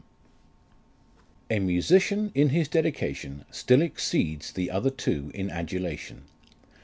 W." 1.47 1.61
A 1.61 1.63
musician 1.63 2.31
in 2.33 2.49
his 2.49 2.67
dedication 2.67 3.45
still 3.51 3.83
exceeds 3.83 4.51
the 4.51 4.71
other 4.71 4.89
two 4.89 5.29
in 5.35 5.51
adulation. 5.51 6.23